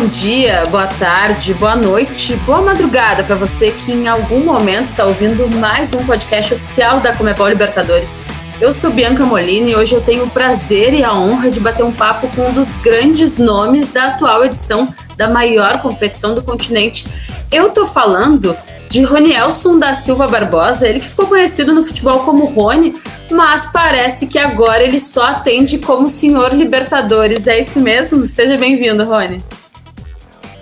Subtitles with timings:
[0.00, 5.04] bom dia, boa tarde, boa noite, boa madrugada para você que em algum momento está
[5.04, 8.18] ouvindo mais um podcast oficial da Comebol Libertadores.
[8.58, 11.84] Eu sou Bianca Molina e hoje eu tenho o prazer e a honra de bater
[11.84, 14.88] um papo com um dos grandes nomes da atual edição
[15.18, 17.06] da maior competição do continente.
[17.52, 18.56] Eu tô falando
[18.88, 22.94] de Ronielson da Silva Barbosa, ele que ficou conhecido no futebol como Rony,
[23.30, 27.46] mas parece que agora ele só atende como senhor Libertadores.
[27.46, 28.24] É isso mesmo?
[28.24, 29.44] Seja bem-vindo, Rony.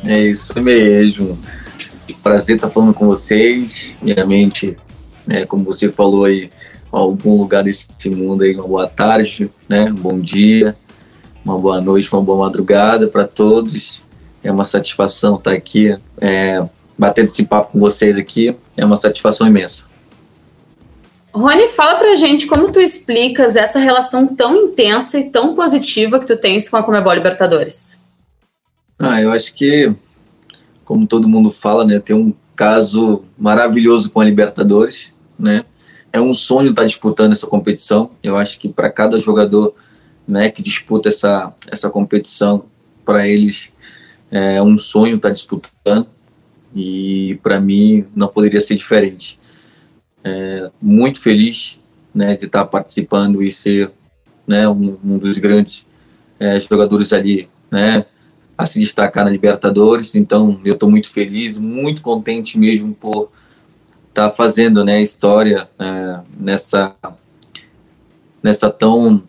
[0.05, 1.39] É isso mesmo.
[2.23, 3.95] Prazer estar falando com vocês.
[3.99, 4.77] Primeiramente,
[5.27, 6.51] né, como você falou aí,
[6.91, 10.77] algum lugar desse mundo aí, uma boa tarde, né, um bom dia,
[11.45, 14.03] uma boa noite, uma boa madrugada para todos.
[14.43, 16.65] É uma satisfação estar aqui, é,
[16.97, 18.55] batendo esse papo com vocês aqui.
[18.77, 19.89] É uma satisfação imensa.
[21.33, 26.27] Rony, fala pra gente como tu explicas essa relação tão intensa e tão positiva que
[26.27, 27.98] tu tens com a Comebol Libertadores.
[28.99, 29.95] Ah, eu acho que,
[30.85, 35.65] como todo mundo fala, né, tem um caso maravilhoso com a Libertadores, né?
[36.13, 38.11] É um sonho estar disputando essa competição.
[38.23, 39.75] Eu acho que para cada jogador,
[40.27, 42.65] né, que disputa essa essa competição,
[43.05, 43.73] para eles
[44.31, 46.09] é um sonho estar disputando.
[46.75, 49.39] E para mim não poderia ser diferente
[50.29, 51.79] é, muito feliz
[52.15, 53.91] né, de estar participando e ser
[54.47, 55.87] né, um, um dos grandes
[56.39, 58.05] é, jogadores ali, né,
[58.59, 60.17] a se destacar na Libertadores.
[60.17, 63.31] Então, eu estou muito feliz, muito contente mesmo por
[64.09, 66.93] estar tá fazendo né, história é, nessa
[68.43, 69.23] nessa tão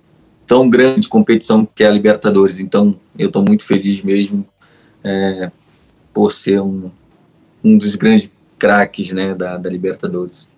[0.48, 2.60] tão grande competição que é a Libertadores.
[2.60, 4.44] Então, eu estou muito feliz mesmo
[5.04, 5.52] é,
[6.12, 6.90] por ser um,
[7.64, 10.50] um dos grandes craques né, da, da Libertadores.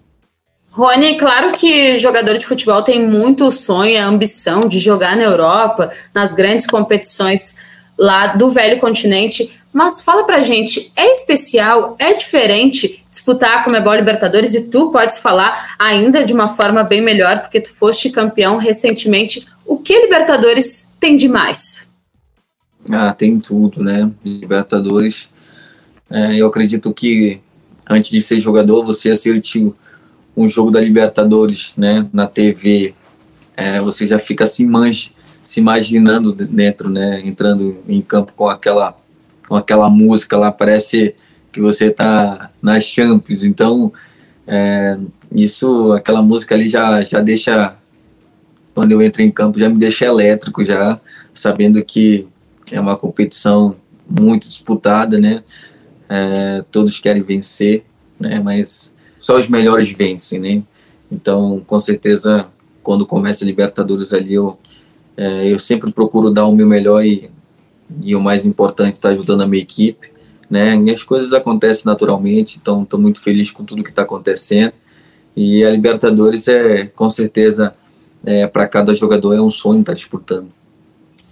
[0.70, 5.92] Rony, claro que jogador de futebol tem muito sonho, a ambição de jogar na Europa,
[6.14, 7.58] nas grandes competições
[8.02, 9.62] lá do velho continente.
[9.72, 15.20] Mas fala pra gente, é especial, é diferente disputar a Comebol Libertadores e tu podes
[15.20, 19.48] falar ainda de uma forma bem melhor, porque tu foste campeão recentemente.
[19.66, 21.88] O que Libertadores tem de mais?
[22.90, 24.10] Ah, tem tudo, né?
[24.26, 25.30] Libertadores,
[26.10, 27.40] é, eu acredito que
[27.88, 29.76] antes de ser jogador, você assistiu
[30.36, 32.96] um jogo da Libertadores né, na TV,
[33.56, 38.96] é, você já fica se, manj, se imaginando dentro, né, entrando em campo com aquela,
[39.48, 41.16] com aquela música lá, parece
[41.52, 43.44] que você está nas Champions.
[43.44, 43.92] Então,
[44.48, 44.98] é,
[45.32, 47.76] isso, aquela música ali já, já deixa,
[48.74, 51.00] quando eu entro em campo, já me deixa elétrico, já
[51.34, 52.28] sabendo que
[52.72, 53.76] é uma competição
[54.08, 55.44] muito disputada, né?
[56.10, 57.84] É, todos querem vencer,
[58.20, 58.40] né?
[58.40, 60.64] Mas só os melhores vencem, né?
[61.12, 62.48] Então, com certeza,
[62.82, 64.58] quando começa a Libertadores ali, eu,
[65.18, 67.30] é, eu sempre procuro dar o meu melhor e,
[68.02, 70.10] e o mais importante, estar tá ajudando a minha equipe,
[70.50, 70.76] né?
[70.86, 74.74] E as coisas acontecem naturalmente, então estou muito feliz com tudo que está acontecendo.
[75.36, 77.74] E a Libertadores é, com certeza,
[78.26, 80.50] é, para cada jogador é um sonho estar tá disputando.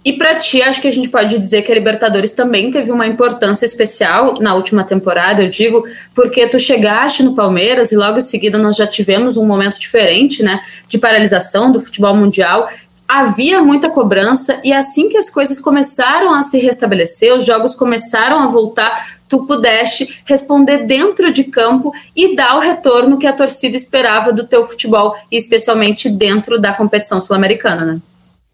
[0.02, 3.06] E para ti, acho que a gente pode dizer que a Libertadores também teve uma
[3.06, 8.22] importância especial na última temporada, eu digo, porque tu chegaste no Palmeiras e logo em
[8.22, 12.66] seguida nós já tivemos um momento diferente, né, de paralisação do futebol mundial.
[13.12, 18.38] Havia muita cobrança e assim que as coisas começaram a se restabelecer, os jogos começaram
[18.38, 23.76] a voltar, tu pudeste responder dentro de campo e dar o retorno que a torcida
[23.76, 28.00] esperava do teu futebol, especialmente dentro da competição sul-americana, né?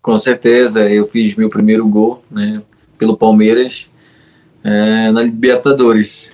[0.00, 2.62] Com certeza, eu fiz meu primeiro gol né,
[2.96, 3.90] pelo Palmeiras
[4.64, 6.32] é, na Libertadores.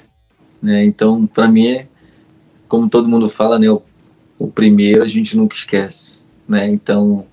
[0.63, 1.81] Né, então, para mim,
[2.69, 3.83] como todo mundo fala, né, o,
[4.39, 6.19] o, primeiro a gente nunca esquece.
[6.47, 7.27] Né, então,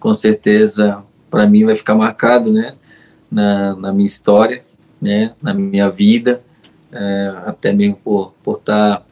[0.00, 2.74] com certeza, para mim vai ficar marcado né,
[3.30, 4.64] na, na minha história,
[5.00, 6.42] né, na minha vida,
[6.90, 9.02] é, até mesmo por estar, por tá,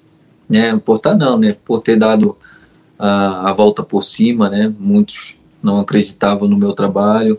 [0.49, 2.37] né, por tá não, né, por ter dado
[2.99, 7.38] a, a volta por cima, né, muitos não acreditava no meu trabalho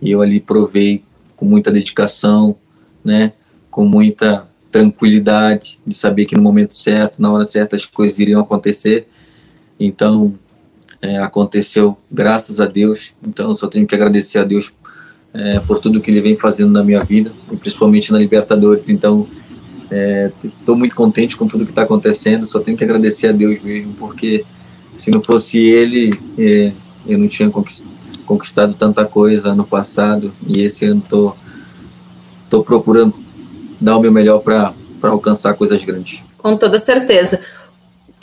[0.00, 1.02] e eu ali provei
[1.36, 2.56] com muita dedicação,
[3.04, 3.32] né,
[3.70, 8.40] com muita tranquilidade de saber que no momento certo, na hora certa as coisas iriam
[8.40, 9.08] acontecer.
[9.78, 10.34] Então
[11.04, 13.12] é, aconteceu, graças a Deus.
[13.22, 14.72] Então eu só tenho que agradecer a Deus
[15.34, 18.88] é, por tudo que Ele vem fazendo na minha vida e principalmente na Libertadores.
[18.88, 19.28] Então
[20.42, 22.46] estou é, muito contente com tudo que está acontecendo.
[22.46, 24.46] Só tenho que agradecer a Deus mesmo, porque
[24.96, 26.72] se não fosse Ele é,
[27.06, 27.52] eu não tinha
[28.24, 31.36] conquistado tanta coisa no passado e esse ano tô,
[32.48, 33.14] tô procurando
[33.78, 34.72] dar o meu melhor para
[35.02, 36.22] alcançar coisas grandes.
[36.38, 37.40] Com toda certeza.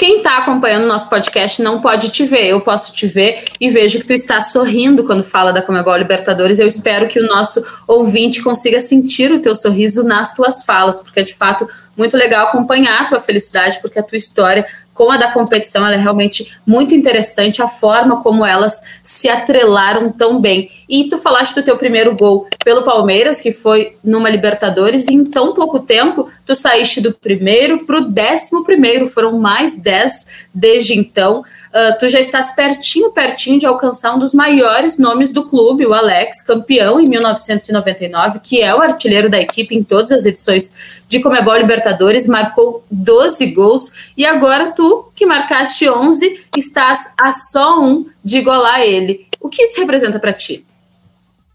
[0.02, 3.70] Quem está acompanhando o nosso podcast não pode te ver, eu posso te ver e
[3.70, 6.58] vejo que tu está sorrindo quando fala da Comebol Libertadores.
[6.58, 11.20] Eu espero que o nosso ouvinte consiga sentir o teu sorriso nas tuas falas, porque
[11.20, 15.18] é de fato muito legal acompanhar a tua felicidade, porque a tua história com a
[15.18, 20.70] da competição, ela é realmente muito interessante, a forma como elas se atrelaram tão bem.
[20.88, 25.26] E tu falaste do teu primeiro gol pelo Palmeiras, que foi numa Libertadores, e em
[25.26, 30.98] tão pouco tempo tu saíste do primeiro para o décimo primeiro, foram mais dez desde
[30.98, 31.44] então.
[31.72, 35.94] Uh, tu já estás pertinho, pertinho de alcançar um dos maiores nomes do clube, o
[35.94, 41.22] Alex, campeão em 1999, que é o artilheiro da equipe em todas as edições de
[41.22, 48.06] Comebol Libertadores, marcou 12 gols e agora tu, que marcaste 11, estás a só um
[48.22, 49.26] de igualar ele.
[49.40, 50.66] O que isso representa para ti?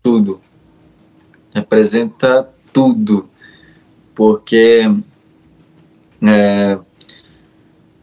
[0.02, 0.40] Tudo.
[1.54, 3.28] Representa tudo.
[4.14, 4.90] Porque
[6.22, 6.78] é,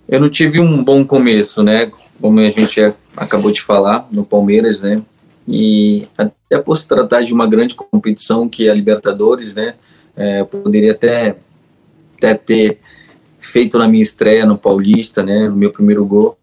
[0.07, 1.91] eu não tive um bom começo, né?
[2.19, 2.79] Como a gente
[3.15, 5.01] acabou de falar no Palmeiras, né?
[5.47, 9.75] E até por se tratar de uma grande competição que é a Libertadores, né?
[10.15, 11.37] É, poderia até,
[12.17, 12.79] até ter
[13.39, 15.47] feito na minha estreia no Paulista, né?
[15.47, 16.37] No meu primeiro gol,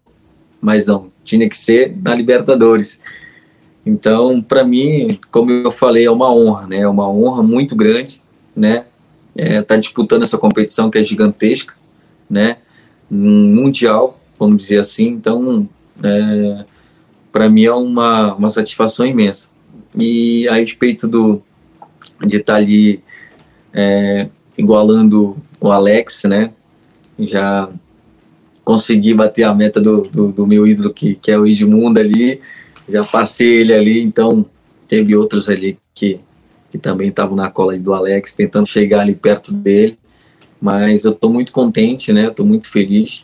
[0.59, 2.99] mas não, tinha que ser na Libertadores.
[3.85, 6.79] Então, para mim, como eu falei, é uma honra, né?
[6.79, 8.21] É uma honra muito grande,
[8.55, 8.85] né?
[9.35, 11.73] É, tá disputando essa competição que é gigantesca,
[12.29, 12.57] né?
[13.11, 15.07] Mundial, vamos dizer assim.
[15.07, 15.67] Então,
[16.01, 16.65] é,
[17.31, 19.49] para mim é uma, uma satisfação imensa.
[19.97, 21.41] E a respeito do,
[22.25, 23.03] de estar tá ali
[23.73, 26.51] é, igualando o Alex, né?
[27.19, 27.69] Já
[28.63, 32.39] consegui bater a meta do, do, do, meu ídolo, que, que é o Edmundo ali.
[32.87, 34.45] Já passei ele ali, então
[34.87, 36.19] teve outros ali que,
[36.71, 39.97] que também estavam na cola do Alex, tentando chegar ali perto dele.
[40.61, 42.27] Mas eu estou muito contente, né?
[42.27, 43.23] Estou muito feliz.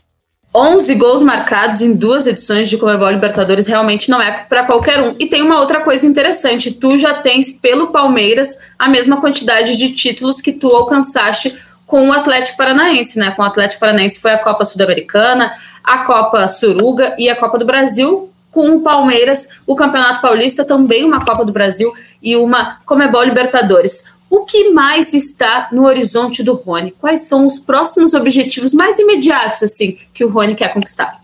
[0.55, 5.15] 11 gols marcados em duas edições de Comebol Libertadores realmente não é para qualquer um.
[5.19, 9.91] E tem uma outra coisa interessante: tu já tens pelo Palmeiras a mesma quantidade de
[9.91, 11.55] títulos que tu alcançaste
[11.85, 13.31] com o Atlético Paranaense, né?
[13.31, 17.65] Com o Atlético Paranaense foi a Copa Sul-Americana, a Copa Suruga e a Copa do
[17.65, 18.31] Brasil.
[18.49, 21.93] Com o Palmeiras, o Campeonato Paulista também uma Copa do Brasil
[22.23, 24.05] e uma Comebol Libertadores.
[24.29, 26.91] O que mais está no horizonte do Rony?
[26.91, 31.23] Quais são os próximos objetivos mais imediatos assim que o Rony quer conquistar?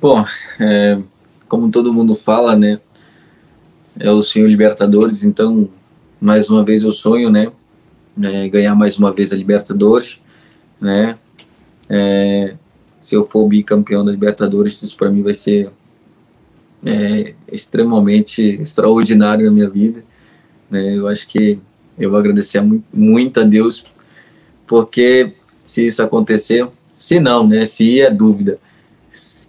[0.00, 0.24] Bom,
[0.58, 0.98] é,
[1.48, 2.80] como todo mundo fala, né?
[3.98, 5.68] É o Senhor Libertadores, então
[6.20, 7.50] mais uma vez eu sonho, né?
[8.22, 10.20] É, ganhar mais uma vez a Libertadores,
[10.80, 11.16] né?
[11.88, 12.54] É,
[12.98, 15.70] se eu for bicampeão da Libertadores, isso para mim vai ser
[16.84, 20.04] é, extremamente extraordinário na minha vida.
[20.70, 20.96] Né?
[20.96, 21.58] Eu acho que
[22.00, 22.62] eu vou agradecer
[22.92, 23.84] muito a Deus,
[24.66, 26.66] porque se isso acontecer,
[26.98, 27.66] se não, né?
[27.66, 28.58] Se é dúvida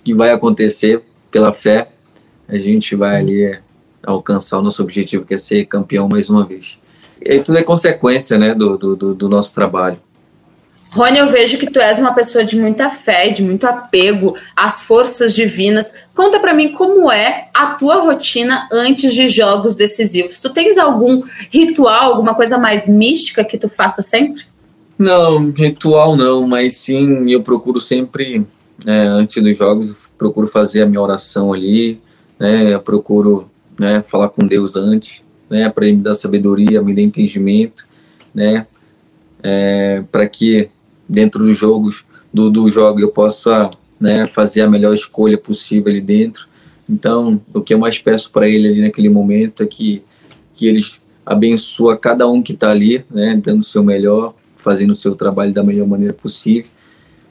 [0.03, 1.89] que vai acontecer pela fé,
[2.48, 3.62] a gente vai ali é,
[4.03, 6.80] alcançar o nosso objetivo, que é ser campeão mais uma vez.
[7.21, 10.00] E tudo é consequência, né, do, do, do nosso trabalho.
[10.94, 14.82] Rony, eu vejo que tu és uma pessoa de muita fé, de muito apego às
[14.82, 15.94] forças divinas.
[16.14, 20.42] Conta para mim como é a tua rotina antes de jogos decisivos.
[20.42, 24.44] Tu tens algum ritual, alguma coisa mais mística que tu faça sempre?
[25.00, 28.46] Não, ritual não, mas sim, eu procuro sempre,
[28.84, 32.00] né, antes dos jogos, procuro fazer a minha oração ali,
[32.38, 33.50] né, eu procuro
[33.80, 37.88] né, falar com Deus antes, né, para ele me dar sabedoria, me dar entendimento,
[38.32, 38.68] né,
[39.42, 40.70] é, para que
[41.12, 46.00] dentro dos jogos do, do jogo eu possa né, fazer a melhor escolha possível ali
[46.00, 46.48] dentro.
[46.89, 50.01] Então, o que eu mais peço para ele ali naquele momento é que,
[50.53, 54.96] que eles abençoa cada um que está ali, né, dando o seu melhor, fazendo o
[54.96, 56.72] seu trabalho da melhor maneira possível.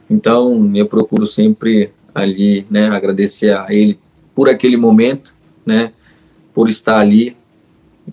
[0.09, 3.99] Então, eu procuro sempre ali, né, agradecer a ele
[4.35, 5.35] por aquele momento,
[5.65, 5.93] né,
[6.53, 7.35] por estar ali.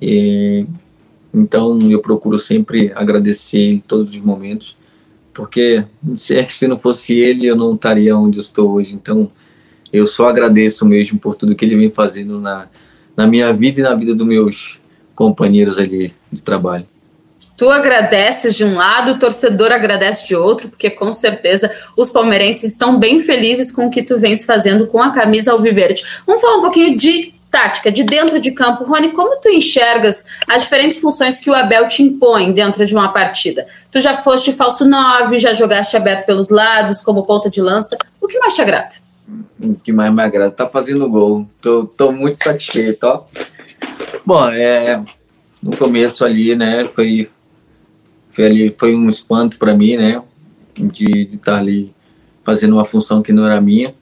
[0.01, 0.65] E,
[1.33, 4.77] então, eu procuro sempre agradecer ele todos os momentos
[5.37, 8.95] porque se, é se não fosse ele, eu não estaria onde estou hoje.
[8.95, 9.29] Então,
[9.93, 12.67] eu só agradeço mesmo por tudo que ele vem fazendo na,
[13.15, 14.79] na minha vida e na vida dos meus
[15.13, 16.87] companheiros ali de trabalho.
[17.55, 22.71] Tu agradeces de um lado, o torcedor agradece de outro, porque com certeza os palmeirenses
[22.71, 26.03] estão bem felizes com o que tu vens fazendo com a camisa alviverde.
[26.25, 28.83] Vamos falar um pouquinho de tática, de dentro de campo.
[28.83, 33.11] Rony, como tu enxergas as diferentes funções que o Abel te impõe dentro de uma
[33.11, 33.65] partida?
[33.91, 37.97] Tu já foste falso 9, já jogaste aberto pelos lados, como ponta de lança.
[38.21, 38.95] O que mais te agrada?
[39.59, 40.51] O que mais me agrada?
[40.51, 41.47] Tá fazendo gol.
[41.59, 43.25] Tô, tô muito satisfeito, ó.
[44.23, 45.03] Bom, é,
[45.61, 47.27] no começo ali, né, foi,
[48.33, 50.21] foi, ali, foi um espanto para mim, né,
[50.75, 51.91] de estar tá ali
[52.43, 53.95] fazendo uma função que não era minha,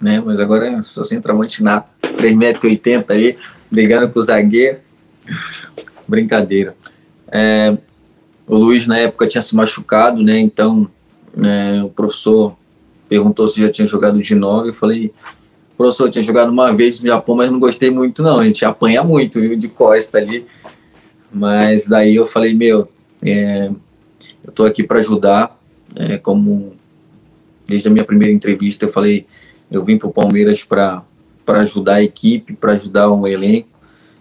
[0.00, 0.20] né?
[0.24, 1.80] Mas agora eu sou centroavante na
[2.18, 3.38] 3,80m ali,
[3.70, 4.78] brigando com o zagueiro.
[6.06, 6.74] Brincadeira.
[7.30, 7.76] É,
[8.46, 10.38] o Luiz, na época, tinha se machucado, né?
[10.38, 10.88] Então,
[11.36, 12.56] é, o professor
[13.08, 14.70] perguntou se já tinha jogado de nove.
[14.70, 15.12] Eu falei,
[15.76, 18.40] professor, tinha jogado uma vez no Japão, mas não gostei muito, não.
[18.40, 20.46] A gente apanha muito, viu, de costa ali.
[21.32, 22.88] Mas daí eu falei, meu,
[23.22, 23.70] é,
[24.44, 25.58] eu tô aqui para ajudar,
[25.94, 26.72] é, como
[27.66, 29.26] desde a minha primeira entrevista eu falei,
[29.70, 31.02] eu vim para o Palmeiras para
[31.60, 33.68] ajudar a equipe, para ajudar um elenco,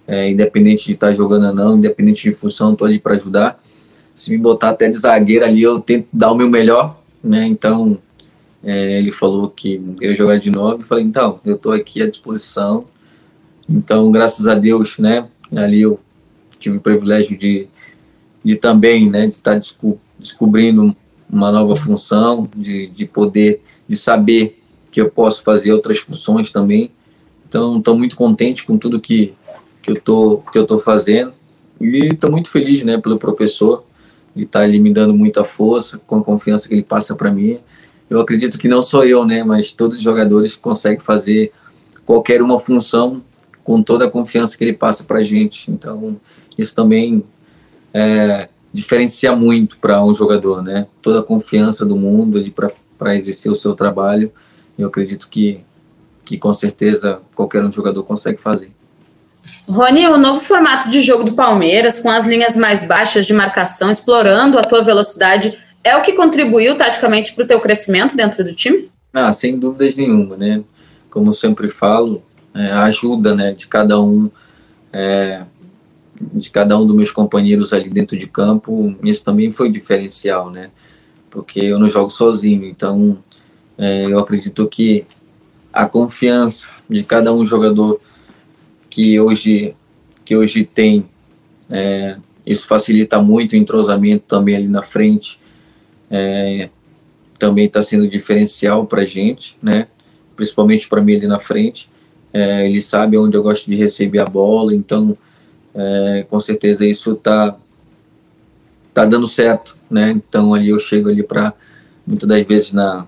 [0.07, 3.61] é, independente de estar tá jogando ou não, independente de função, estou ali para ajudar.
[4.15, 7.45] Se me botar até de zagueiro ali, eu tento dar o meu melhor, né?
[7.45, 7.97] Então,
[8.63, 12.09] é, ele falou que eu jogar de novo, eu falei, então, eu estou aqui à
[12.09, 12.85] disposição.
[13.69, 15.27] Então, graças a Deus, né?
[15.55, 15.99] Ali eu
[16.57, 17.67] tive o privilégio de,
[18.43, 20.95] de também, né, de estar desco descobrindo
[21.29, 26.91] uma nova função, de, de poder, de saber que eu posso fazer outras funções também.
[27.47, 29.33] Então, estou muito contente com tudo que,
[29.81, 31.33] que eu tô que eu tô fazendo
[31.79, 33.83] e estou muito feliz, né, pelo professor
[34.35, 37.31] de estar tá ali me dando muita força, com a confiança que ele passa para
[37.31, 37.59] mim.
[38.09, 41.51] Eu acredito que não só eu, né, mas todos os jogadores conseguem fazer
[42.05, 43.21] qualquer uma função
[43.63, 45.69] com toda a confiança que ele passa para a gente.
[45.69, 46.17] Então,
[46.57, 47.23] isso também
[47.93, 50.87] é, diferencia muito para um jogador, né?
[51.01, 52.41] Toda a confiança do mundo
[52.97, 54.31] para exercer o seu trabalho.
[54.77, 55.65] Eu acredito que,
[56.27, 58.69] que com certeza qualquer um jogador consegue fazer.
[59.65, 63.89] Rony, o novo formato de jogo do Palmeiras, com as linhas mais baixas de marcação,
[63.89, 68.53] explorando a tua velocidade, é o que contribuiu taticamente para o teu crescimento dentro do
[68.53, 68.91] time?
[69.13, 70.61] Ah, sem dúvidas nenhuma, né?
[71.09, 72.21] Como sempre falo,
[72.53, 74.29] é, a ajuda né, de cada um
[74.91, 75.43] é,
[76.33, 80.71] de cada um dos meus companheiros ali dentro de campo, isso também foi diferencial, né?
[81.29, 83.17] Porque eu não jogo sozinho, então
[83.77, 85.05] é, eu acredito que
[85.77, 88.01] a confiança de cada um jogador
[88.89, 89.75] que hoje
[90.25, 91.05] que hoje tem,
[91.69, 95.39] é, isso facilita muito o entrosamento também ali na frente,
[96.11, 96.69] é,
[97.39, 99.87] também está sendo diferencial para gente, né?
[100.35, 101.89] Principalmente para mim ali na frente.
[102.33, 105.17] É, ele sabe onde eu gosto de receber a bola, então
[105.73, 107.55] é, com certeza isso tá
[108.93, 110.09] tá dando certo, né?
[110.09, 111.53] Então ali eu chego ali para
[112.05, 113.07] muitas das vezes na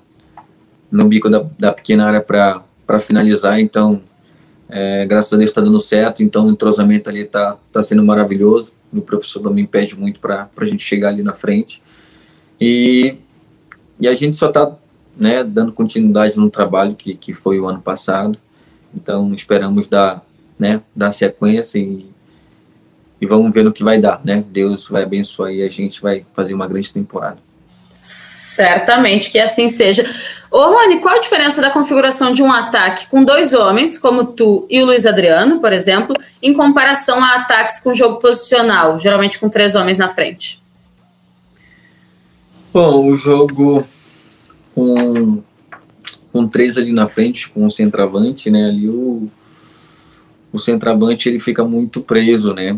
[0.91, 4.01] no bico da, da pequena área para finalizar, então
[4.67, 8.73] é, graças a Deus está dando certo, então o entrosamento ali tá tá sendo maravilhoso.
[8.91, 11.81] O professor também pede muito para a gente chegar ali na frente
[12.59, 13.15] e
[13.99, 14.75] e a gente só está
[15.17, 18.39] né, dando continuidade no trabalho que, que foi o ano passado.
[18.95, 20.25] Então esperamos dar,
[20.57, 22.09] né, dar sequência e
[23.21, 24.43] e vamos ver no que vai dar, né?
[24.49, 27.37] Deus vai abençoar e a gente vai fazer uma grande temporada.
[28.59, 30.05] Certamente que assim seja.
[30.51, 34.67] Ô, Rony, qual a diferença da configuração de um ataque com dois homens, como tu
[34.69, 36.13] e o Luiz Adriano, por exemplo,
[36.43, 40.61] em comparação a ataques com jogo posicional, geralmente com três homens na frente?
[42.73, 43.87] Bom, o jogo
[44.75, 45.41] com,
[46.33, 48.65] com três ali na frente, com o centroavante, né?
[48.65, 49.29] Ali o,
[50.51, 52.77] o centroavante ele fica muito preso, né?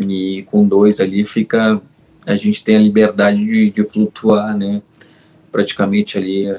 [0.00, 1.80] E com dois ali fica.
[2.26, 4.82] A gente tem a liberdade de, de flutuar, né?
[5.56, 6.54] Praticamente ali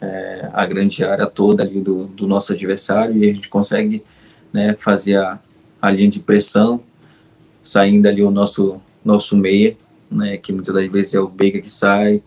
[0.00, 4.04] é, a grande área toda ali do, do nosso adversário e a gente consegue
[4.52, 5.40] né, fazer a,
[5.82, 6.80] a linha de pressão,
[7.64, 9.76] saindo ali o nosso, nosso meia,
[10.08, 12.22] né, que muitas das vezes é o Veiga que sai,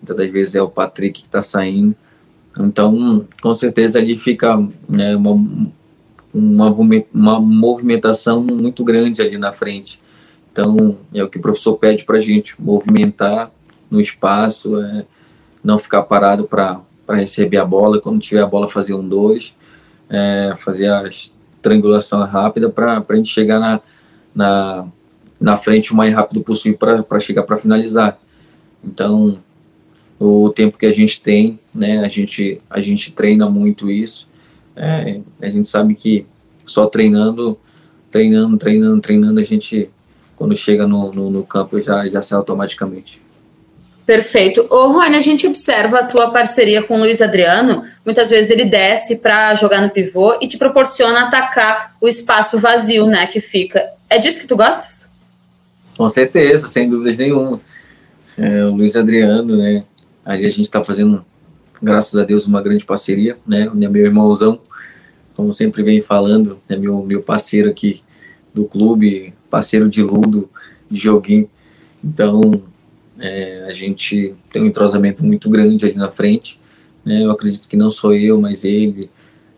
[0.00, 1.96] muitas das vezes é o Patrick que está saindo.
[2.56, 4.56] Então, com certeza ali fica
[4.88, 5.32] né, uma,
[6.32, 6.70] uma,
[7.12, 10.00] uma movimentação muito grande ali na frente.
[10.52, 13.50] Então, é o que o professor pede para a gente, movimentar
[13.90, 15.04] no espaço, é,
[15.62, 19.54] não ficar parado para receber a bola, quando tiver a bola fazer um dois,
[20.08, 21.04] é, fazer a
[21.60, 23.80] triangulação rápida para a gente chegar na,
[24.34, 24.86] na,
[25.40, 28.18] na frente o mais rápido possível para chegar para finalizar.
[28.84, 29.38] Então,
[30.18, 34.28] o tempo que a gente tem, né, a gente, a gente treina muito isso,
[34.74, 36.26] é, a gente sabe que
[36.64, 37.58] só treinando,
[38.10, 39.90] treinando, treinando, treinando, a gente,
[40.36, 43.20] quando chega no, no, no campo, já, já sai automaticamente.
[44.06, 44.64] Perfeito.
[44.70, 47.82] Ô, Rony, a gente observa a tua parceria com o Luiz Adriano.
[48.04, 53.06] Muitas vezes ele desce para jogar no pivô e te proporciona atacar o espaço vazio,
[53.06, 53.90] né, que fica.
[54.08, 55.10] É disso que tu gostas?
[55.98, 57.60] Com certeza, sem dúvidas nenhuma.
[58.38, 59.82] É, o Luiz Adriano, né,
[60.24, 61.24] ali a gente está fazendo
[61.82, 63.68] graças a Deus, uma grande parceria, né?
[63.68, 64.60] O meu irmãozão,
[65.34, 68.02] como sempre vem falando, é meu, meu parceiro aqui
[68.54, 70.48] do clube, parceiro de ludo,
[70.88, 71.50] de joguinho.
[72.02, 72.62] Então,
[73.18, 76.60] é, a gente tem um entrosamento muito grande ali na frente.
[77.04, 77.24] né?
[77.24, 79.10] Eu acredito que não sou eu, mas ele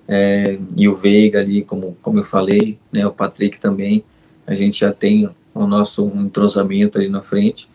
[0.09, 3.07] é, e o Veiga ali, como, como eu falei, né?
[3.07, 4.03] O Patrick também.
[4.47, 7.69] A gente já tem o nosso entrosamento ali na frente.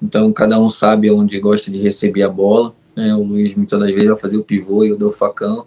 [0.00, 2.72] Então, cada um sabe onde gosta de receber a bola.
[2.94, 3.12] Né?
[3.14, 5.66] O Luiz, muitas das vezes, vai fazer o pivô e eu dou o facão.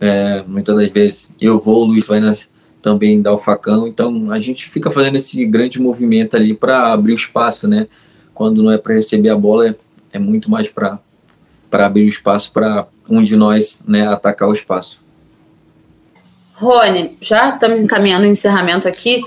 [0.00, 2.48] É, muitas das vezes eu vou, o Luiz vai nas,
[2.80, 3.88] também dar o facão.
[3.88, 7.88] Então, a gente fica fazendo esse grande movimento ali para abrir o espaço, né?
[8.34, 9.74] Quando não é para receber a bola, é,
[10.12, 10.98] é muito mais para
[11.72, 15.00] abrir o espaço para um de nós né, atacar o espaço.
[16.54, 19.22] Rony, já estamos encaminhando o encerramento aqui.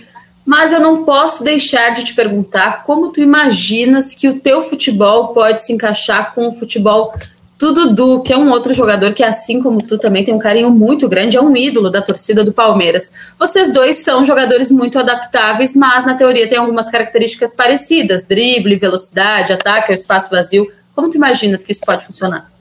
[0.47, 5.33] Mas eu não posso deixar de te perguntar como tu imaginas que o teu futebol
[5.33, 7.13] pode se encaixar com o futebol
[7.57, 11.09] Dudu, que é um outro jogador que, assim como tu, também tem um carinho muito
[11.09, 13.11] grande, é um ídolo da torcida do Palmeiras.
[13.37, 19.51] Vocês dois são jogadores muito adaptáveis, mas na teoria tem algumas características parecidas: drible, velocidade,
[19.51, 20.71] ataque, espaço vazio.
[20.95, 22.51] Como tu imaginas que isso pode funcionar?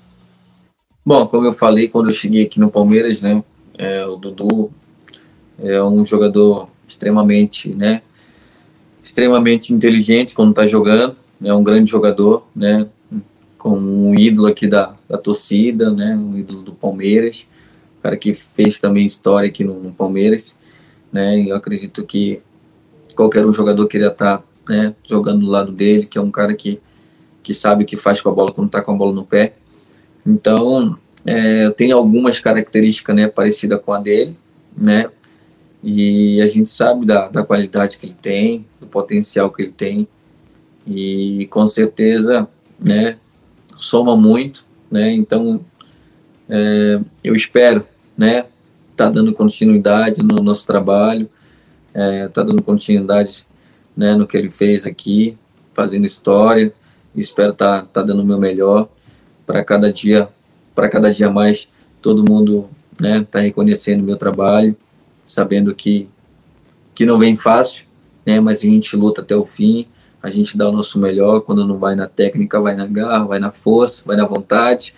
[1.04, 3.42] Bom, como eu falei quando eu cheguei aqui no Palmeiras, né,
[3.78, 4.72] é, o Dudu
[5.62, 8.02] é um jogador extremamente, né,
[9.04, 12.88] extremamente inteligente quando está jogando, é um grande jogador, né,
[13.66, 17.48] com um ídolo aqui da, da torcida, né, um ídolo do Palmeiras,
[17.98, 20.54] um cara que fez também história aqui no, no Palmeiras,
[21.12, 22.40] né, eu acredito que
[23.16, 26.54] qualquer um jogador queria estar, tá, né, jogando do lado dele, que é um cara
[26.54, 26.78] que,
[27.42, 29.54] que sabe o que faz com a bola quando está com a bola no pé.
[30.24, 34.36] Então, é, eu tenho algumas características, né, parecidas com a dele,
[34.76, 35.10] né,
[35.82, 40.06] e a gente sabe da, da qualidade que ele tem, do potencial que ele tem.
[40.86, 42.46] E com certeza,
[42.78, 43.18] né,
[43.78, 45.12] soma muito, né?
[45.12, 45.60] Então,
[46.48, 47.84] é, eu espero,
[48.16, 48.46] né,
[48.96, 51.28] tá dando continuidade no nosso trabalho,
[51.92, 53.46] é, tá dando continuidade,
[53.96, 55.36] né, no que ele fez aqui,
[55.74, 56.72] fazendo história.
[57.14, 58.88] Espero tá tá dando o meu melhor
[59.46, 60.28] para cada dia,
[60.74, 61.68] para cada dia mais
[62.02, 62.68] todo mundo,
[63.00, 64.76] né, tá reconhecendo o meu trabalho
[65.26, 66.08] sabendo que,
[66.94, 67.84] que não vem fácil,
[68.24, 68.38] né?
[68.38, 69.86] Mas a gente luta até o fim,
[70.26, 73.38] a gente dá o nosso melhor, quando não vai na técnica, vai na garra, vai
[73.38, 74.92] na força, vai na vontade.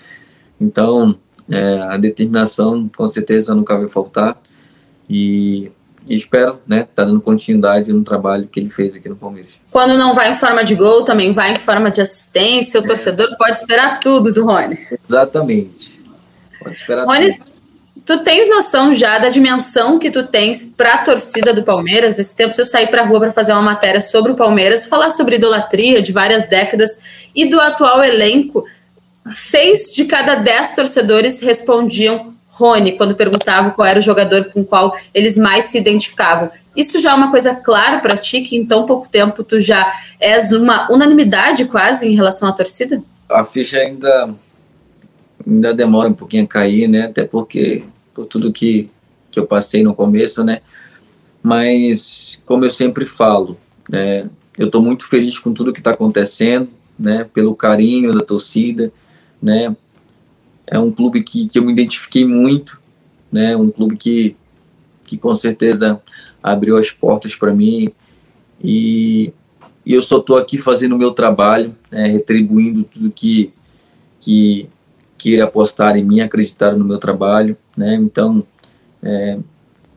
[0.59, 1.15] Então,
[1.51, 4.41] é, a determinação com certeza nunca vai faltar
[5.09, 5.71] e,
[6.07, 9.61] e espero, né, tá dando continuidade no trabalho que ele fez aqui no Palmeiras.
[9.71, 12.81] Quando não vai em forma de gol, também vai em forma de assistência.
[12.81, 12.87] O é.
[12.87, 14.79] torcedor pode esperar tudo do Rony.
[15.09, 16.03] Exatamente.
[16.59, 17.48] Pode esperar Rony, tudo.
[18.09, 22.19] Tu tens noção já da dimensão que tu tens para a torcida do Palmeiras?
[22.19, 25.37] Esse tempo eu saí para rua para fazer uma matéria sobre o Palmeiras, falar sobre
[25.37, 26.99] idolatria de várias décadas
[27.35, 28.65] e do atual elenco.
[29.35, 34.97] Seis de cada dez torcedores respondiam Rony quando perguntavam qual era o jogador com qual
[35.13, 36.51] eles mais se identificavam.
[36.75, 39.93] Isso já é uma coisa clara para ti que em tão pouco tempo tu já
[40.19, 43.03] és uma unanimidade quase em relação à torcida?
[43.29, 44.35] A ficha ainda
[45.47, 47.03] ainda demora um pouquinho a cair, né?
[47.03, 47.85] Até porque
[48.19, 48.91] por tudo que,
[49.31, 50.61] que eu passei no começo, né?
[51.41, 53.57] Mas, como eu sempre falo,
[53.89, 54.29] né,
[54.59, 57.23] eu estou muito feliz com tudo que está acontecendo, né?
[57.33, 58.93] Pelo carinho da torcida,
[59.41, 59.77] né?
[60.67, 62.81] É um clube que, que eu me identifiquei muito,
[63.31, 63.57] né?
[63.57, 64.35] Um clube que,
[65.05, 66.03] que com certeza
[66.43, 67.93] abriu as portas para mim
[68.61, 69.33] e,
[69.87, 73.53] e, eu só estou aqui fazendo o meu trabalho, né, retribuindo tudo que,
[74.21, 74.69] que
[75.19, 77.97] que apostar em mim, acreditaram no meu trabalho, né?
[77.97, 78.45] Então,
[79.03, 79.39] é,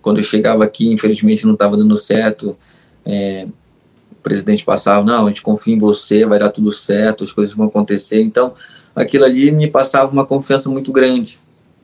[0.02, 2.58] quando eu chegava aqui, infelizmente não estava dando certo,
[3.06, 3.48] é,
[4.12, 7.56] o presidente passava, não, a gente confia em você, vai dar tudo certo, as coisas
[7.56, 8.22] vão acontecer.
[8.22, 8.56] Então,
[8.96, 11.40] aquilo ali me passava uma confiança muito grande,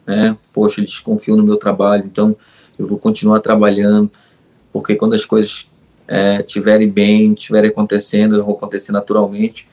[0.06, 0.36] né?
[0.52, 2.36] Poxa, eles confiam no meu trabalho, então
[2.78, 4.12] eu vou continuar trabalhando,
[4.74, 5.70] porque quando as coisas
[6.08, 9.68] é, estiverem bem, estiverem acontecendo, vão acontecer naturalmente.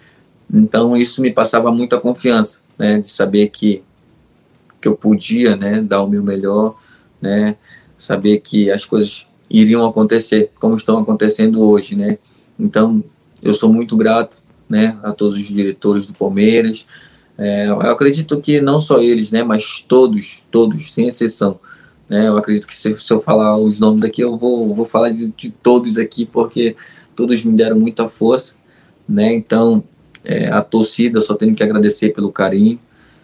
[0.53, 3.82] Então, isso me passava muita confiança né, de saber que,
[4.80, 6.76] que eu podia, né, dar o meu melhor,
[7.20, 7.56] né,
[7.96, 12.18] saber que as coisas iriam acontecer como estão acontecendo hoje, né.
[12.58, 13.02] Então,
[13.42, 16.87] eu sou muito grato, né, a todos os diretores do Palmeiras.
[17.37, 21.58] É, eu acredito que não só eles, né, mas todos, todos, sem exceção.
[22.08, 25.10] Né, eu acredito que se, se eu falar os nomes aqui, eu vou, vou falar
[25.10, 26.76] de, de todos aqui, porque
[27.14, 28.54] todos me deram muita força,
[29.08, 29.32] né?
[29.32, 29.84] Então,
[30.24, 32.78] é, a torcida, só tenho que agradecer pelo carinho,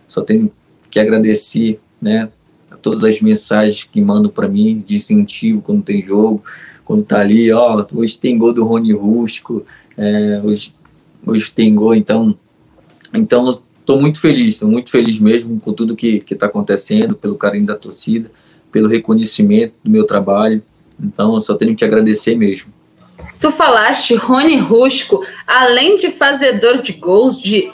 [0.07, 0.53] só tenho
[0.91, 2.29] que agradecer, né,
[2.71, 6.45] a todas as mensagens que mandam para mim de incentivo quando tem jogo,
[6.85, 9.65] quando tá ali, ó, hoje tem gol do Rony Rústico,
[9.97, 10.75] é, hoje,
[11.25, 12.37] hoje tem gol, então,
[13.15, 17.67] então estou muito feliz, estou muito feliz mesmo com tudo que está acontecendo, pelo carinho
[17.67, 18.31] da torcida,
[18.71, 20.63] pelo reconhecimento do meu trabalho,
[21.01, 22.73] então só tenho que agradecer mesmo.
[23.41, 27.71] Tu falaste Rony Rusco, além de fazedor de gols, de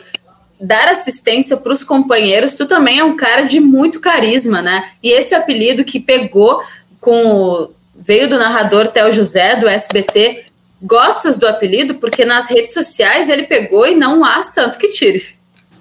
[0.60, 4.90] dar assistência para os companheiros, tu também é um cara de muito carisma, né?
[5.02, 6.62] E esse apelido que pegou
[7.00, 10.44] com veio do narrador Theo José do SBT.
[10.82, 15.22] Gostas do apelido porque nas redes sociais ele pegou e não há santo que tire.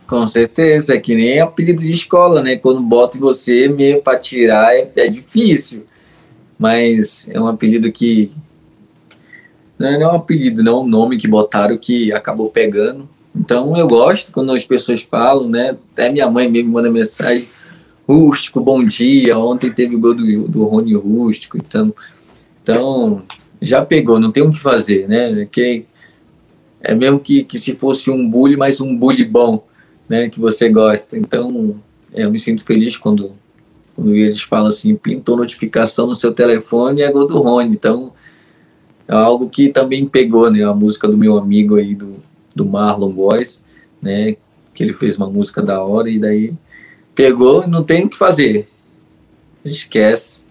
[0.08, 2.56] Com certeza, é que nem apelido de escola, né?
[2.56, 5.86] Quando bota você meio para tirar é, é difícil.
[6.58, 8.32] Mas é um apelido que
[9.78, 13.08] não é um apelido, não é um nome que botaram que acabou pegando.
[13.36, 15.78] Então eu gosto quando as pessoas falam, né?
[15.94, 17.46] Até minha mãe mesmo manda mensagem,
[18.08, 19.38] rústico, bom dia.
[19.38, 21.94] Ontem teve o gol do, do Rony Rústico, então,
[22.64, 23.24] então
[23.62, 25.46] já pegou, não tem o que fazer, né?
[25.52, 25.86] Que
[26.82, 29.66] é mesmo que, que se fosse um bully, mas um bully bom,
[30.08, 30.30] né?
[30.30, 31.18] Que você gosta.
[31.18, 31.76] Então
[32.14, 33.34] eu me sinto feliz quando,
[33.94, 37.72] quando eles falam assim, pintou notificação no seu telefone e é gol do Rony.
[37.72, 38.14] Então
[39.08, 40.64] é algo que também pegou, né?
[40.64, 42.24] A música do meu amigo aí do
[42.56, 43.64] do Marlon Boys,
[44.02, 44.38] né?
[44.74, 46.54] Que ele fez uma música da hora e daí
[47.14, 48.70] pegou e não tem o que fazer.
[49.64, 50.46] Esquece.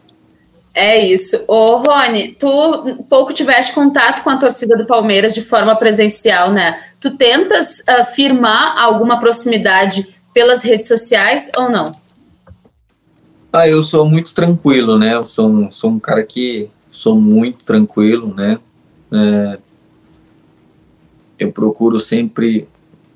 [0.74, 1.42] É isso.
[1.46, 6.82] Ô, Rony, tu pouco tiveste contato com a torcida do Palmeiras de forma presencial, né?
[7.00, 11.94] Tu tentas uh, firmar alguma proximidade pelas redes sociais ou não?
[13.52, 15.14] Ah, eu sou muito tranquilo, né?
[15.14, 18.59] Eu sou um, sou um cara que sou muito tranquilo, né?
[19.12, 19.59] É,
[21.40, 22.68] eu procuro sempre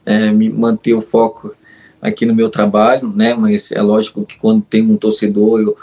[0.05, 1.55] é, me manter o foco
[2.03, 3.35] aqui no meu trabalho, né?
[3.35, 5.77] Mas é lógico que quando tem um torcedor, eu,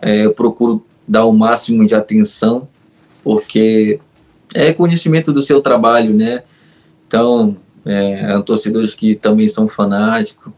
[0.00, 2.68] é, eu procuro dar o máximo de atenção,
[3.24, 3.98] porque
[4.54, 6.44] é conhecimento do seu trabalho, né?
[7.08, 10.52] Então, é, torcedores que também são fanáticos,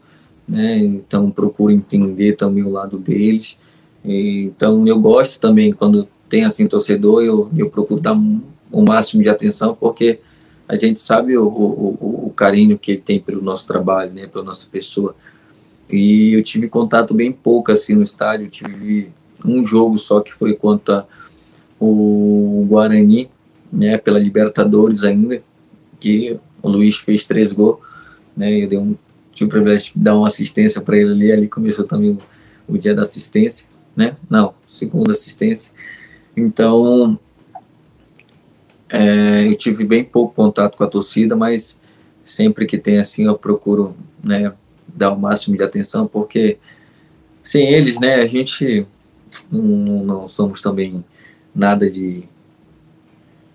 [0.47, 0.77] né?
[0.77, 3.57] Então, procuro entender também o lado deles.
[4.03, 8.15] E, então, eu gosto também quando tem assim torcedor, eu, eu procuro dar
[8.71, 10.19] o máximo de atenção, porque
[10.67, 14.43] a gente sabe o, o, o, carinho que ele tem pelo nosso trabalho, né, pela
[14.43, 15.15] nossa pessoa.
[15.91, 19.11] E eu tive contato bem pouco assim no estádio, tive
[19.45, 21.05] um jogo só que foi contra
[21.79, 23.29] o Guarani,
[23.71, 25.41] né, pela Libertadores ainda,
[25.99, 27.77] que o Luiz fez três gols,
[28.35, 28.95] né, eu dei um,
[29.31, 32.17] tive o privilégio de dar uma assistência para ele ali, ali começou também
[32.67, 35.71] o dia da assistência, né, não, segunda assistência.
[36.35, 37.17] Então,
[38.89, 41.77] é, eu tive bem pouco contato com a torcida, mas
[42.23, 44.53] sempre que tem assim eu procuro né,
[44.87, 46.57] dar o máximo de atenção, porque
[47.43, 48.87] sem eles, né, a gente
[49.51, 51.03] não, não somos também
[51.53, 52.23] nada de,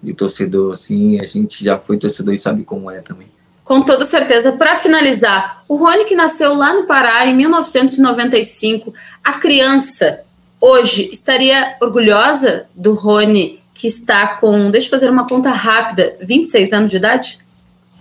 [0.03, 3.29] de torcedor assim, a gente já foi torcedor e sabe como é também.
[3.65, 4.51] Com toda certeza.
[4.53, 10.25] Para finalizar, o Rony que nasceu lá no Pará em 1995, a criança
[10.61, 16.73] hoje estaria orgulhosa do Rony que está com, deixa eu fazer uma conta rápida, 26
[16.73, 17.39] anos de idade?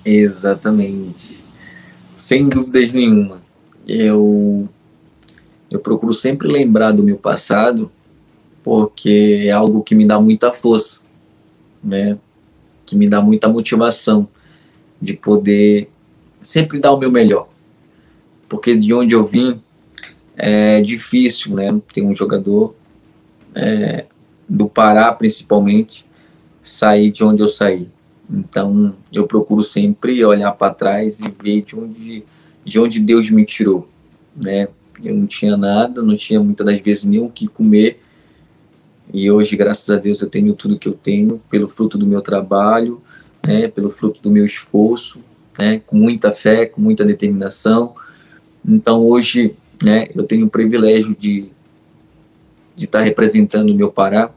[0.03, 1.45] Exatamente.
[2.17, 3.41] Sem dúvidas nenhuma.
[3.87, 4.67] Eu,
[5.71, 7.89] eu procuro sempre lembrar do meu passado,
[8.61, 10.99] porque é algo que me dá muita força,
[11.81, 12.17] né?
[12.85, 14.27] Que me dá muita motivação
[14.99, 15.89] de poder
[16.41, 17.47] sempre dar o meu melhor.
[18.49, 19.61] Porque de onde eu vim
[20.39, 21.79] é difícil, né?
[21.93, 22.73] Tem um jogador
[23.53, 24.05] é,
[24.47, 26.05] do Pará principalmente,
[26.63, 27.89] sair de onde eu saí.
[28.29, 32.23] Então eu procuro sempre olhar para trás e ver de onde,
[32.63, 33.89] de onde Deus me tirou,
[34.35, 34.69] né?
[35.03, 38.01] Eu não tinha nada, não tinha muitas das vezes nem o que comer.
[39.13, 42.21] E hoje, graças a Deus, eu tenho tudo que eu tenho pelo fruto do meu
[42.21, 43.01] trabalho,
[43.45, 45.19] né, pelo fruto do meu esforço,
[45.57, 47.95] né, com muita fé, com muita determinação.
[48.63, 51.49] Então, hoje, né, eu tenho o privilégio de,
[52.75, 54.31] de estar representando o meu Pará,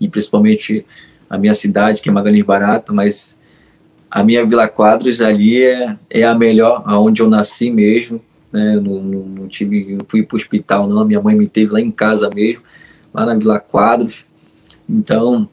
[0.00, 0.84] e principalmente
[1.28, 3.38] a minha cidade, que é Magalhães Barata, mas
[4.10, 8.20] a minha Vila Quadros ali é, é a melhor, aonde eu nasci mesmo,
[8.52, 8.76] né?
[8.76, 11.80] Não, não, não tive, não fui para o hospital não, minha mãe me teve lá
[11.80, 12.62] em casa mesmo,
[13.12, 14.24] lá na Vila Quadros.
[14.88, 15.48] Então,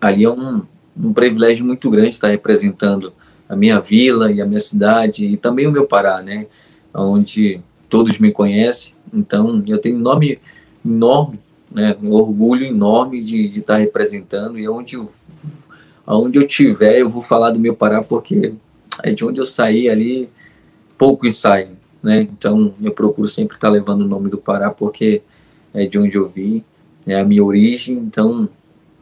[0.00, 0.62] ali é um,
[0.96, 3.12] um privilégio muito grande estar representando
[3.46, 6.46] a minha vila e a minha cidade e também o meu Pará, né?
[6.94, 8.94] Onde todos me conhecem.
[9.12, 10.38] Então, eu tenho nome
[10.84, 11.40] enorme
[11.74, 15.08] né, um orgulho enorme de, estar representando e onde eu,
[16.06, 18.54] aonde eu tiver eu vou falar do meu Pará porque
[19.02, 20.28] é de onde eu saí ali
[20.96, 21.70] pouco saem,
[22.00, 22.20] né?
[22.20, 25.22] Então eu procuro sempre estar levando o nome do Pará porque
[25.72, 26.62] é de onde eu vim,
[27.06, 27.96] é a minha origem.
[27.96, 28.48] Então,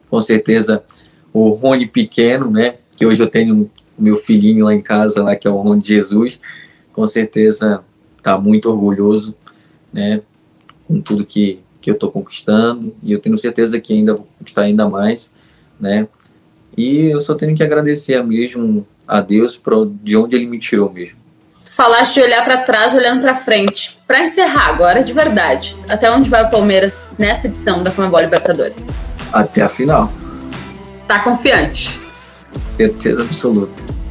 [0.08, 0.82] com certeza
[1.30, 2.76] o Rony pequeno, né?
[2.96, 5.82] Que hoje eu tenho o meu filhinho lá em casa, lá que é o Rony
[5.84, 6.40] Jesus,
[6.94, 7.84] com certeza
[8.22, 9.34] está muito orgulhoso,
[9.92, 10.22] né?
[10.86, 14.62] Com tudo que que eu estou conquistando e eu tenho certeza que ainda vou conquistar
[14.62, 15.30] ainda mais,
[15.78, 16.06] né?
[16.76, 20.90] E eu só tenho que agradecer mesmo a Deus por de onde ele me tirou
[20.90, 21.16] mesmo.
[21.64, 23.98] falaste de olhar para trás, olhando para frente.
[24.06, 28.86] Para encerrar agora, de verdade, até onde vai o Palmeiras nessa edição da Comebol Libertadores?
[29.32, 30.12] Até a final.
[31.08, 32.00] Tá confiante?
[32.76, 34.01] Certeza absoluta.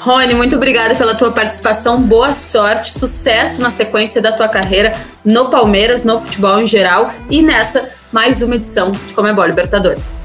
[0.00, 2.00] Rony, muito obrigada pela tua participação.
[2.00, 7.42] Boa sorte, sucesso na sequência da tua carreira no Palmeiras, no futebol em geral e
[7.42, 10.24] nessa mais uma edição de Comebol Libertadores.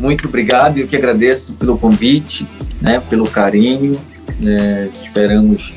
[0.00, 2.44] Muito obrigado, eu que agradeço pelo convite,
[2.82, 3.92] né, pelo carinho.
[4.44, 5.72] É, esperamos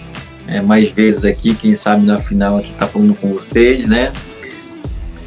[0.48, 4.12] é, mais vezes aqui, quem sabe na final aqui tá falando com vocês, né?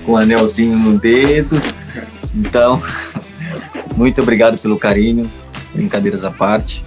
[0.05, 1.63] Com o anelzinho no dedo.
[2.35, 2.83] Então,
[3.97, 5.31] muito obrigado pelo carinho,
[5.73, 6.83] brincadeiras à parte.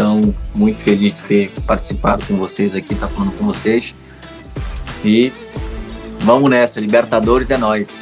[0.00, 3.94] Então, muito feliz de ter participado com vocês aqui, tá falando com vocês.
[5.04, 5.30] E
[6.20, 8.00] vamos nessa, Libertadores é nós.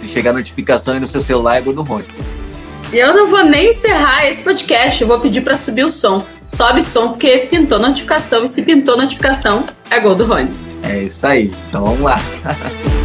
[0.00, 2.04] Se chegar notificação aí no seu celular, é gol do Rony.
[2.92, 6.20] E eu não vou nem encerrar esse podcast, eu vou pedir para subir o som.
[6.42, 10.50] Sobe som porque pintou notificação e se pintou notificação, é gol do Rony.
[10.82, 11.52] É isso aí.
[11.68, 12.18] Então vamos lá.